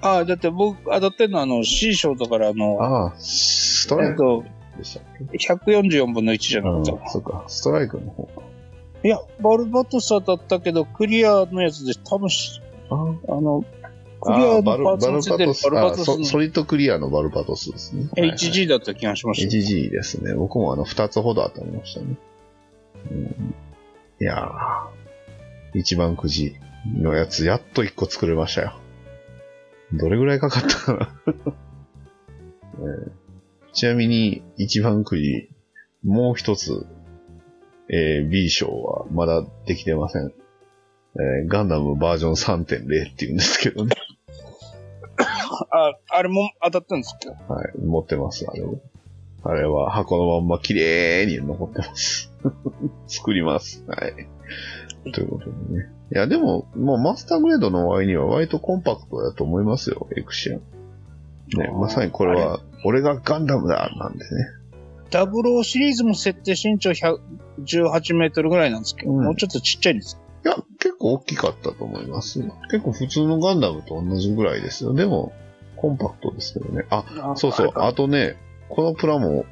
[0.01, 4.45] ああ、だって僕当たってんのは、あの、C 賞だから、あの、ああ、ストライクえっと、
[4.77, 7.09] でしたっけ？144分の1じゃなうん、かった。
[7.09, 8.41] そっか、ストライクの方か。
[9.03, 13.63] いや、バルバトス当たったけど、クリアのやつで、多分し、ああの、
[14.19, 18.09] クリアのパーツについてるバルバトスソソリッドクリアのバルバトスですね。
[18.15, 19.55] HG だった気がしました。
[19.55, 20.33] HG ですね。
[20.33, 22.17] 僕もあの、二つほど当たりましたね。
[23.11, 23.55] うん、
[24.19, 26.55] いやー、一番くじ
[26.97, 28.73] のやつ、やっと一個作れましたよ。
[29.93, 31.21] どれぐらいかかったかな、
[32.79, 33.24] えー
[33.75, 35.49] ちなみに、一番くじ、
[36.01, 36.87] もう一つ、
[37.89, 40.27] えー B 賞はまだできてません。
[40.27, 43.91] えーガンダムバージョン3.0っていうんですけどね。
[45.71, 47.33] あ、あれも当たったんですけど。
[47.53, 48.79] はい、持ってます、あれを。
[49.43, 52.33] あれは箱のまんま綺麗に残ってます。
[53.07, 53.83] 作ります。
[53.87, 55.11] はい。
[55.11, 55.89] ということでね。
[56.13, 60.61] いや、でも、もうマスターグレードの割には割とコンパクトだと思いますよ、エクシアン。
[61.53, 64.47] ね、まさにこれは、俺がガンダムだなんでね。
[65.11, 70.19] ダブルオシリーズも設定身長118メートルぐらいなんですけど、うんもうちょっとちっちゃいんです。
[70.43, 72.39] いや、結構大きかったと思います。
[72.69, 74.93] 結構普通のガンダムと同じぐらいですよ。
[74.93, 75.33] でも、
[75.75, 76.85] コンパクトですけどね。
[76.89, 77.71] あ、そうそう。
[77.75, 78.37] ああとね、
[78.69, 79.45] このプラも、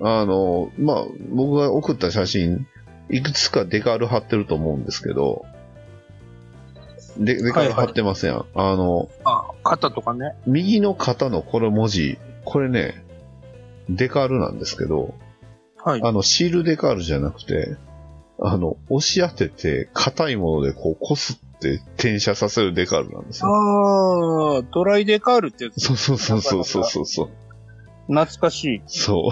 [0.00, 2.66] あの、まあ、僕が送った写真、
[3.08, 5.44] いくつかデカール貼ってると思うんですけど、
[7.18, 10.34] で、デカール貼ってません、あの、あ、肩とかね。
[10.46, 13.04] 右の肩のこの文字、これね、
[13.88, 15.14] デカールなんですけど、
[15.76, 16.00] はい。
[16.02, 17.76] あの、シールデカールじゃなくて、
[18.38, 23.48] あの、押し当てて、硬いものでこう、こすって転写させるデカールなんですよ。
[23.48, 25.80] ああ、ドライデカールってやつ。
[25.80, 27.30] そうそうそうそうそうそうそう。
[28.08, 28.82] 懐かしい。
[28.86, 29.30] そ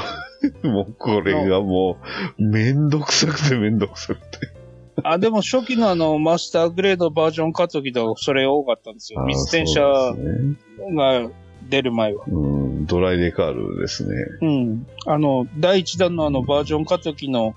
[0.62, 0.66] う。
[0.66, 1.98] もうこれがも
[2.38, 4.63] う、めんどくさくてめんどくさくて。
[5.02, 9.24] あ、でも初期のあの、マスターグレードバージョン買った時ではそれ多かったんですよ。
[9.26, 10.94] 水転写あーそうですね。
[10.94, 11.30] が
[11.68, 12.24] 出る前は。
[12.26, 14.14] うん、ドライデカールですね。
[14.42, 14.86] うん。
[15.06, 17.54] あの、第一弾のあのバージョン買った時の、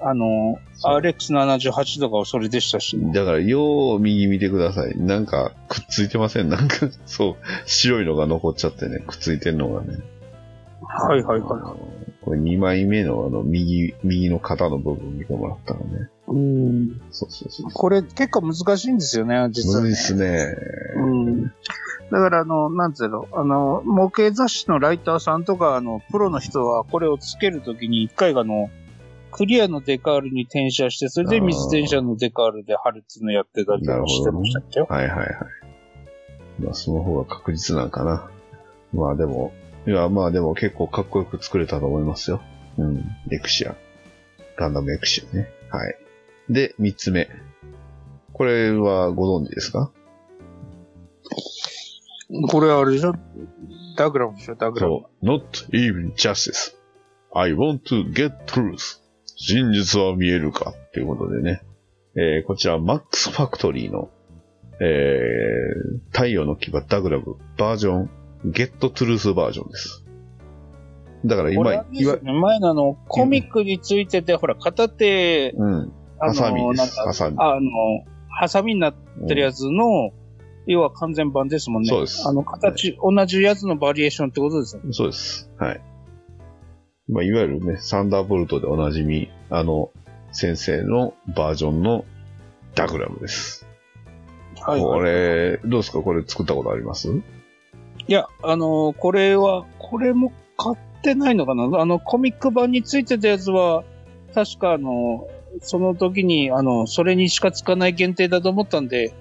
[0.00, 4.98] あの、そう RX78 とかはそれでしたし、だから、よう右見てください。
[4.98, 9.98] なんか、くっついてませんなんか、 そう、白いのが残っちゃってね、くっついてんのがね。
[10.84, 16.08] はいはいはいこれ2枚目のあの、右、右の肩の部分見てもらったらね。
[16.32, 17.00] ううん。
[17.10, 17.70] そうそうそう。
[17.72, 19.80] これ結構難しいんですよね、実は、ね。
[19.82, 20.56] 無理ですね。
[20.96, 21.42] うん。
[21.46, 21.52] だ
[22.10, 28.70] から、あの、なんつうの、あの、模型雑誌のライターさんとか、あの、プロの人はこれをつけるときに一回あの、
[29.30, 34.80] クリアのデカールに転写して、それで水転写のデカールで貼るっていうのやってたりとかしてましたっけ？
[34.80, 34.86] よ。
[34.90, 35.28] はいはいはい。
[36.58, 38.30] まあ、その方が確実なんかな。
[38.92, 39.52] まあでも、
[39.86, 42.42] いや、まあでも結構かっこよく作れたと思いますよ。
[42.76, 43.04] うん。
[43.30, 43.74] エクシア。
[44.56, 45.48] ガンダムエクシアね。
[45.70, 45.96] はい。
[46.48, 47.28] で、三つ目。
[48.32, 49.92] これはご存知ですか？
[52.48, 53.14] これあれでしょ？
[53.96, 54.54] ダグラムでしょ？
[54.54, 55.00] ダグラム。
[55.00, 55.26] そう。
[55.26, 56.74] not even justice.
[57.34, 59.00] I want to get truth.
[59.36, 61.62] 真実は見えるかっていうことでね。
[62.14, 64.10] えー、こちら、マックスファクトリーの、
[64.80, 68.10] えー、太陽の牙ダグラムバージョン、
[68.44, 70.04] ゲットトゥルースバージョンです。
[71.24, 71.84] だから今、ね
[72.22, 75.92] 前のあの、コミックについてて、ほら、片手、うん。
[76.22, 77.00] あハサミの、です。
[77.00, 77.36] ハサミ。
[77.38, 77.70] あの、
[78.28, 78.94] ハサミになっ
[79.26, 80.12] てるやつの、
[80.66, 81.88] 要は完全版ですもんね。
[81.88, 84.92] そうですあの、形、同じやつのバリエーションってことですよね。
[84.92, 85.50] そうです。
[85.58, 85.80] はい。
[87.08, 89.90] まあ、いわゆるね、サンダーボルトでおなじみ、あの、
[90.30, 92.04] 先生のバージョンの
[92.76, 93.66] ダグラムです。
[94.60, 96.00] はい、これ、どうですか？
[96.00, 97.10] これ作ったことあります？
[97.10, 97.22] い
[98.06, 101.64] や、あの、これは、これも買ってないのかな？
[101.80, 103.82] あの、コミック版についてたやつは、
[104.32, 105.26] 確かあの、
[105.62, 109.14] その時に、あの、それにしかつかない限定だと思ったんで、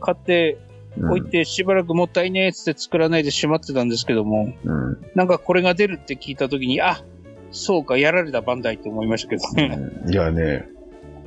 [0.00, 0.58] 買って
[0.96, 4.86] 置いてしばらくもったいねえっつって作らないでしまってたんですけども、うん。
[4.86, 7.04] うんなんかこれが出るって聞いた時に、あ、
[7.50, 9.78] そうか、やられたバンダイって思いましたけどね。
[10.10, 10.68] いやね、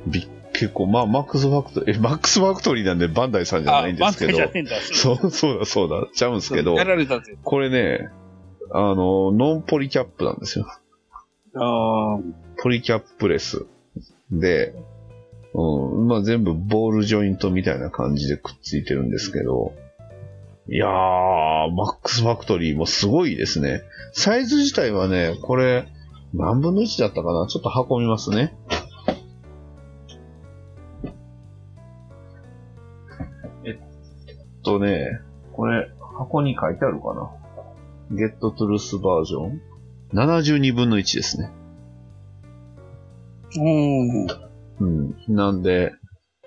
[0.06, 4.76] び結構、まあ、マックスファクトリー、え、マックスファクトリーなんでバンダイさんじゃないんですけどバンダイじゃね、えんだ。
[4.80, 7.36] そう、そうだ、そうだ、ちゃうんですけどや、られたぜ。
[7.42, 8.08] これね、
[8.72, 10.66] あの、ノンポリキャップなんですよ。
[11.54, 12.18] あ
[12.60, 13.66] ポリキャップレス。
[14.30, 14.74] で、
[15.54, 19.72] うん、まあ全部ボールジョイントみたいな感じでくっついてるんですけど、
[20.68, 20.90] いやー、
[21.72, 23.82] マックスファクトリーもすごいですね。
[24.12, 25.86] サイズ自体はね、これ、
[26.34, 27.46] 何分の1だったかな？
[27.46, 28.56] ちょっと運びますね。
[33.64, 33.78] えっ
[34.64, 35.20] とね、
[35.52, 37.30] これ、箱に書いてあるかな？
[38.10, 39.62] ゲットトゥルースバージョン
[40.12, 41.50] ?72 分の1ですね。
[43.58, 44.28] ー
[44.80, 44.96] うん。
[45.06, 45.34] うん。
[45.34, 45.92] なんで、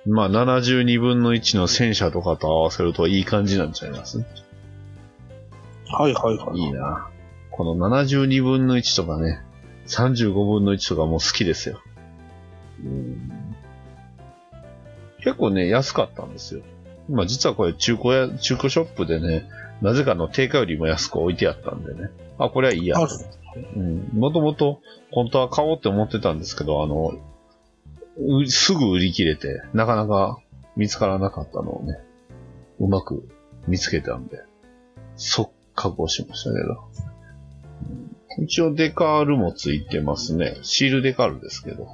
[0.06, 4.24] まあ、72分の1の戦車とかと合わせるといい感じなんちゃいます？
[5.91, 6.58] はいはいはい。
[6.58, 7.10] いいな。
[7.52, 9.41] この72分の1とかね、
[9.88, 11.82] 35分の1とかもう好きですよ。
[12.84, 13.56] うん
[15.22, 16.62] 結構ね、安かったんですよ。
[17.10, 19.50] まあ実はこれ中古や、中古ショップでね、
[19.82, 22.10] なぜかの定価よりも安く置いてあったんでね。
[22.38, 22.95] あ、これはいいや。
[23.75, 24.09] うん。
[24.13, 24.81] もともと、
[25.12, 27.13] 本当は買おうって思ってたんですけど、あの、
[28.47, 30.39] すぐ売り切れて、なかなか
[30.75, 31.99] 見つからなかったのをね、
[32.79, 33.27] うまく
[33.67, 34.43] 見つけたんで、
[35.15, 36.89] 即確保しましたけど。
[38.43, 40.57] 一応デカールもついてますね。
[40.62, 41.88] シールデカールですけど。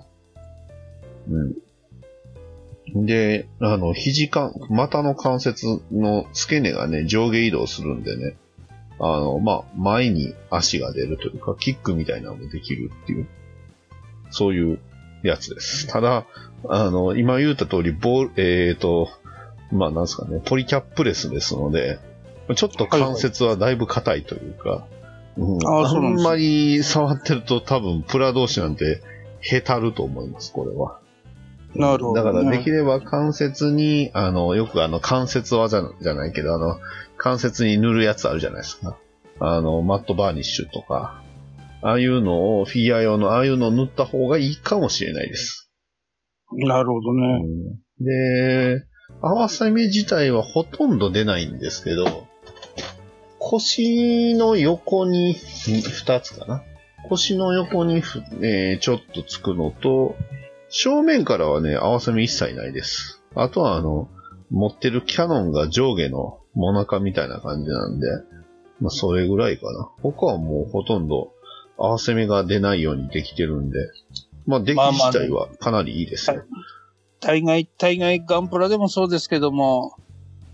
[1.30, 1.44] う
[2.94, 3.06] ん。
[3.06, 8.36] で、あの、肘関、股の関節の付け根がね、上下移動するんでね、
[9.00, 13.28] あの、まあ、前に足が出るというか、キックみたいなのもできるっていう、
[14.32, 14.80] そういう
[15.24, 15.88] やつです。
[15.88, 16.26] ただ、
[16.68, 19.10] あの、今言った通り、ボール、えっ、と、
[19.72, 22.00] まあ、なんですかね、ポリキャップレスですので、
[22.56, 24.86] ちょっと関節はだいぶ硬いというか、
[25.38, 29.02] うん、あーそうなんですねんまり触ってると多分プラ同士なんて
[29.42, 31.00] へたると思います、これは。
[31.76, 36.80] なるほど、だからできれば関節に、あの、よくあの関節技じゃないけど、あの、
[37.18, 38.98] 関節に塗るやつあるじゃないですか。
[39.40, 41.22] あの、マットバーニッシュとか、
[41.82, 45.70] ああいうのを、フィギュア用のああいうのを塗った方がいいかもしれないです。
[46.54, 47.42] なるほどね。
[48.00, 48.86] で、
[49.22, 52.28] 合わせ目自体はほとんど出ないんですけど、
[53.40, 56.64] 腰の横に2つかな。
[57.08, 60.16] 腰の横にふ、えーちょっとつくのと、
[60.78, 63.24] 正面からはね、合わせ目一切ないです。
[63.34, 64.10] あとはあの、
[64.52, 68.08] 持ってるキャノンが上下のモナカみたいな感じなんで、
[68.82, 69.90] まあそれぐらいかな。
[70.02, 71.32] 他はもうほとんど
[71.78, 73.80] 合わせ目が出ないようにできてるんで、
[74.46, 76.44] まあ出来まあまあ自体はかなりいいですよ。
[77.22, 79.96] 大概、大概ガンプラでもそうですけども、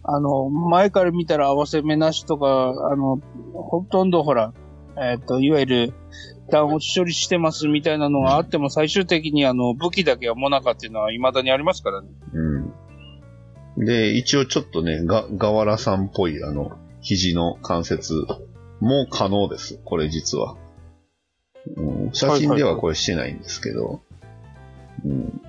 [0.03, 2.45] あの、前から見たら合わせ目なしとか、
[2.91, 3.19] あの、
[3.53, 4.53] ほとんどほら、
[4.97, 5.93] えっ、と、いわゆる、
[6.51, 12.09] 弾落ち処理してますみたいなのがあっても、最終的にあの、武器だけはモナカっていうのは未だにありますからね。
[13.77, 13.85] うん。
[13.85, 18.13] で、一応ちょっとね、が、ガワラさんっぽいあの、肘の関節
[18.79, 19.79] も可能です。
[19.83, 20.57] これ実は。
[21.77, 24.01] うん、写真ではこれしてないんですけど。
[25.05, 25.41] うん。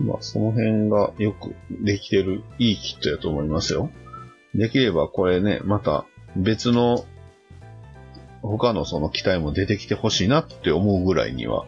[0.00, 3.90] まあ、その辺がよくできてる、いいキットやと思いますよ。
[4.54, 6.04] できればこれね、また
[6.36, 7.04] 別の、
[8.46, 11.66] 他のその機体も出てきてほしいなって思うぐらいには、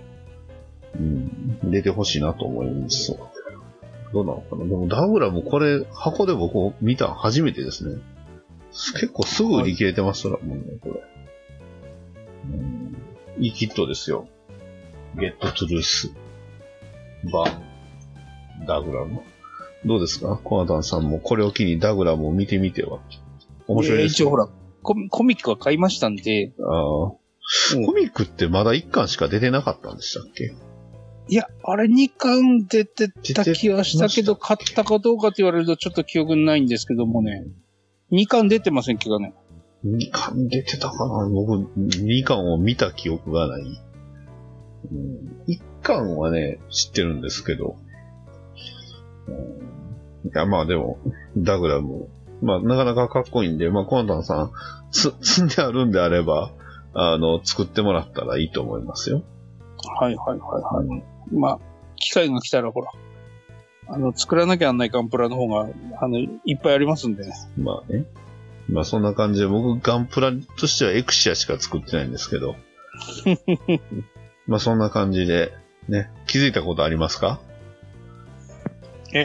[0.95, 3.16] うん、出てほしいなと思います。
[4.12, 8.01] どうなのかなでもダグラムこれ、箱で僕見た初めてですね。
[8.70, 11.03] 結構すぐ売り切れてますから、もうね、これ。
[12.45, 14.29] うん、いいキットですよ。
[15.18, 16.12] ゲットトゥルース。
[17.33, 19.22] バン、ダグラム。
[19.85, 20.39] どうですか？
[20.45, 23.01] コナタンさんもこれを機にダグラムを見てみては。
[23.66, 24.12] 面白いです。
[24.12, 24.49] 一応ほら、
[24.87, 30.55] コミコミックは買いましたんで、あーうんコミックってまだ1巻しか出てなかったんでしたっけ？
[31.28, 37.45] いや、あれ2巻出てた気がしたけど、買ったかどうかって言われるとちょっと記憶にないんですけどもね。
[38.12, 39.34] 2巻出てませんけどね。
[39.84, 41.28] 2巻出てたかな？
[41.28, 43.62] 僕、2巻を見た記憶がない。
[44.93, 47.76] うん、1巻はね、知ってるんですけど。
[49.26, 50.99] うん、いや、まあでも、
[51.37, 52.09] ダグラム、
[52.43, 54.51] まあなかなかかっこいいんで、まあコナタンさん、
[54.91, 56.51] つ、 積んであるんであれば、
[56.95, 59.22] あの、作ってもらったらいいと思いますよ。
[60.01, 61.03] はいはいはいはい。
[61.34, 61.59] まあ、
[61.97, 62.91] 機会が来たらほら、
[63.89, 65.68] あの、作らなきゃなんないガンプラの方が、
[66.01, 67.32] あの、いっぱいありますんでね。
[67.59, 68.07] まあね。
[68.68, 72.57] まあそんな感じで、僕ガンプラとしてはエクシアしか作ってないんですけど。
[74.49, 75.53] まあそんな感じで、
[75.89, 77.39] ね、気づいたことありますか？
[77.43, 77.45] え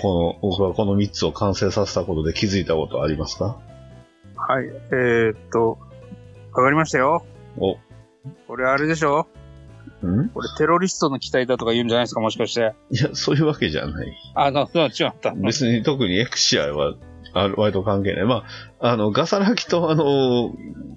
[0.02, 3.58] この、僕はこの3つを完成させたことで気づいたことありますか？
[4.36, 5.78] はい、えー、っと、
[6.54, 7.26] わかりましたよ。
[7.58, 7.78] お、
[8.48, 9.28] これあれでしょ？
[10.06, 10.30] ん？
[10.30, 12.74] これテロリストの機体だとか言うんじゃないですか、もしかして。
[12.92, 14.14] いや、そういうわけじゃない。
[14.36, 15.32] あ、な、な違った。
[15.36, 16.96] 別に特にエクシアは、
[17.34, 18.26] あ割と関係ない。
[18.26, 18.44] ま
[18.80, 20.52] あ、あの、ガサラキとあの、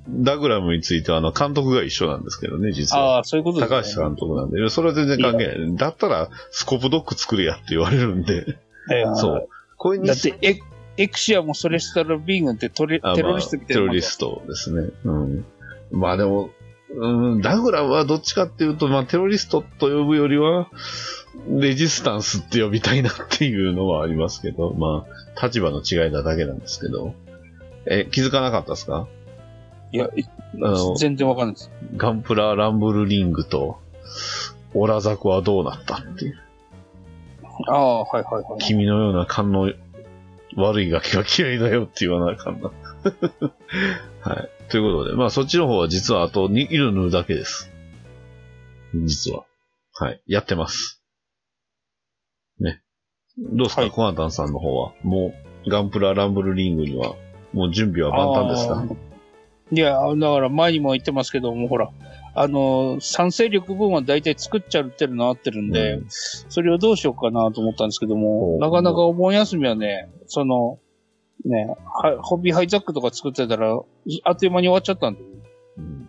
[0.08, 3.16] ダグラムについては、あの、監督が一緒なんですけどね、実は。
[3.16, 3.82] ああ、そういうことですね。
[3.82, 5.76] 高橋監督なんで、それは全然関係ない。
[5.76, 8.58] だったら、スコープドッグ作れやって言われるんで、
[8.90, 9.48] えーそう。
[9.76, 10.58] これにだって、エ
[10.96, 14.90] エクシアもソレスタルビーグってトテロリストみたいなテロリストですね。
[15.04, 15.44] うん。
[15.90, 16.50] まあでも、
[16.96, 20.68] うん、ダグラムはどっちかっていうと、まあテロリストと呼ぶよりは、
[21.48, 25.04] レジスタンスって呼びたいなっていうのはありますけど、ま
[25.34, 27.14] あ、立場の違いなだけなんですけど。
[27.86, 29.08] え、気づかなかったですか？
[29.92, 31.70] いや、あの全然わかんないです。
[31.96, 33.78] ガンプラランブルリングと、
[34.72, 36.38] オラザクはどうなったっていう。
[37.68, 38.60] ああ、はいはいはい。
[38.60, 39.72] 君のような勘の
[40.56, 42.70] 悪いガキが嫌いだよって言わなあかんな。
[44.22, 44.48] はい。
[44.70, 47.70] ということで、まあそっちの方は実はあと2色塗るだけです。
[48.94, 49.44] 実は。
[49.94, 50.20] はい。
[50.26, 51.02] やってます。
[52.60, 52.82] ね。
[53.38, 54.92] どうですか、はいコナタンさんの方は。
[55.02, 55.34] も
[55.66, 57.14] う、ガンプラランブルリングには、
[57.52, 58.84] もう準備は万端ですか？
[59.72, 61.90] いや、だから前にも言ってますけども、ほら、
[62.34, 70.78] あの、賛成力分は大体作っちゃってるの合ってるんで、うんそれをどうしようかなと思ったんですけどもなかなかお盆休みはね、その、
[71.44, 75.20] ね、はホビーハイザックとか作ってたら、いあっという間に終わっちゃったんで、
[75.78, 76.08] うん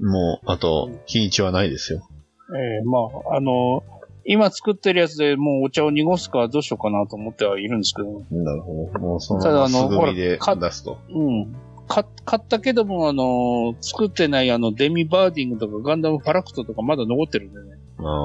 [0.00, 2.06] もう、あと、日にちはないですよ。
[2.54, 2.98] ええま
[3.30, 3.82] あ、あの、
[4.24, 8.98] 今作ってるやつでもうお茶を濁すかどうしようかなと思ってはいるんですけど、なるほど。
[8.98, 10.98] もうそのただあのほらか出すと。
[11.08, 11.56] うん。
[11.88, 17.76] か買ったけども、あの、作ってないあの、デミバーディングとかガンダムファラクトとかまだ残ってるんでね。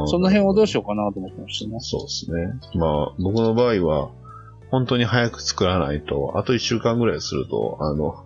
[0.07, 1.78] その辺をどうしようかなと思ってましたね。
[1.80, 2.47] そうですね。
[2.76, 4.09] まあ、僕の場合は、
[4.70, 8.24] 本当に早く作らないと、あと1週間ぐらいすると、あの、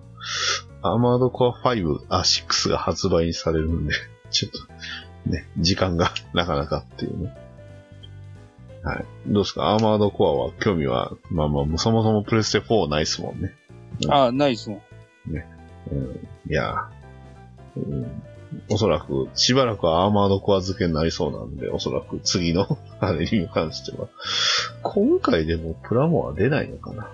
[0.81, 3.93] アーマードコア5、あ、6が発売されるんで、
[4.31, 7.35] ちょっと、ね、時間がなかなかっていうね。
[8.83, 9.05] はい。
[9.27, 9.71] どうですか？
[9.71, 13.53] アーマードコアは興味は、まあまあ、そもそもプレステ4ないっすもんね。
[14.09, 14.84] ああ、ないですね。
[15.27, 16.89] うん、いや、
[17.75, 18.23] うん、
[18.69, 24.07] おそらく、しばらくはアーマードコア付けになりそうなんで、おそらく次の あれに関しては。
[24.83, 27.11] 今回でもプラモは出ないのかな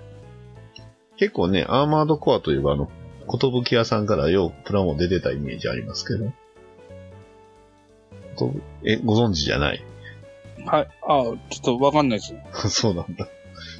[1.16, 2.90] 結構ね、アーマードコアといえばあの、
[3.26, 6.32] ことぶき屋さんからよくプラモ出てたイメージありますけど。
[8.84, 9.84] え、ご存知じゃない？
[10.66, 10.88] はい。
[11.02, 12.44] ああ、ちょっとわかんないですね。
[12.68, 13.28] そうなんだ。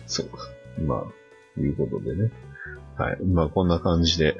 [0.06, 0.28] そう。
[0.82, 2.30] まあ、いうことでね。
[2.96, 3.22] はい。
[3.24, 4.36] まあ、こんな感じで、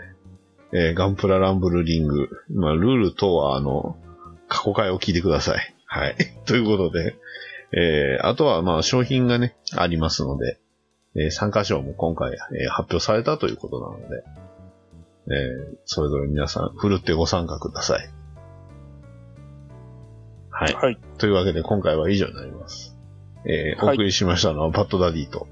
[0.73, 2.29] えーガンプラランブルリング。
[2.51, 3.97] まあ、ルールとは、あの、
[4.49, 5.75] 過去回を聞いてください。
[5.87, 6.17] はい。
[6.47, 7.17] ということで、
[7.73, 10.59] えーあとは、まあ、商品がね、ありますので、
[11.15, 14.25] えー参加賞も今回、えー発表されたということなので、
[15.29, 18.09] えーそれぞれ皆さん、ふるってご参加ください。
[20.51, 20.75] はい。
[20.75, 20.99] はい。
[21.19, 22.97] というわけで、今回は以上になります。
[23.45, 25.49] えーはいお送りしましたのは、バッドダディと。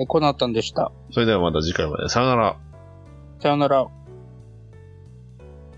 [0.00, 0.92] えこうなったんでした。
[1.10, 2.08] それではまた次回まで。
[2.08, 2.56] さよなら。
[3.40, 3.86] さよなら。